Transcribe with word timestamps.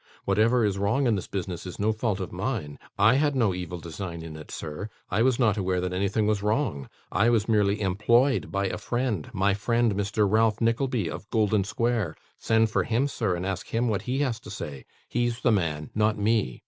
Whatever 0.25 0.65
is 0.65 0.79
wrong 0.79 1.05
in 1.05 1.13
this 1.13 1.27
business 1.27 1.67
is 1.67 1.77
no 1.77 1.91
fault 1.91 2.19
of 2.19 2.31
mine. 2.31 2.79
I 2.97 3.17
had 3.17 3.35
no 3.35 3.53
evil 3.53 3.79
design 3.79 4.23
in 4.23 4.35
it, 4.35 4.49
sir. 4.49 4.89
I 5.11 5.21
was 5.21 5.37
not 5.37 5.57
aware 5.57 5.79
that 5.79 5.93
anything 5.93 6.25
was 6.25 6.41
wrong. 6.41 6.89
I 7.11 7.29
was 7.29 7.47
merely 7.47 7.79
employed 7.81 8.51
by 8.51 8.65
a 8.65 8.79
friend, 8.79 9.29
my 9.31 9.53
friend 9.53 9.93
Mr. 9.93 10.27
Ralph 10.27 10.59
Nickleby, 10.59 11.07
of 11.07 11.29
Golden 11.29 11.63
Square. 11.63 12.15
Send 12.39 12.71
for 12.71 12.83
him, 12.83 13.07
sir, 13.07 13.35
and 13.35 13.45
ask 13.45 13.67
him 13.67 13.89
what 13.89 14.01
he 14.09 14.17
has 14.21 14.39
to 14.39 14.49
say; 14.49 14.85
he's 15.07 15.41
the 15.41 15.51
man; 15.51 15.91
not 15.93 16.17
me!" 16.17 16.59